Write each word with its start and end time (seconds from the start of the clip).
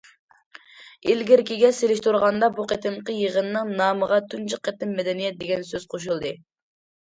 ئىلگىرىكىگە 1.11 1.69
سېلىشتۇرغاندا، 1.79 2.49
بۇ 2.55 2.65
قېتىمقى 2.71 3.15
يىغىننىڭ 3.17 3.69
نامىغا 3.83 4.19
تۇنجى 4.33 4.61
قېتىم« 4.69 4.97
مەدەنىيەت» 5.01 5.39
دېگەن 5.45 5.69
سۆز 5.71 5.87
قوشۇلدى. 5.95 6.35